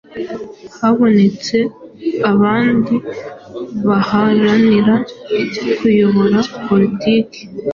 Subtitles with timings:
[0.79, 1.57] Habonetse
[2.31, 2.95] abandi
[3.87, 4.95] baharanira
[5.77, 7.39] kuyobora politiki